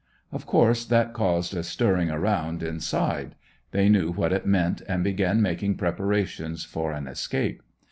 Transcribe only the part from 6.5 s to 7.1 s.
for an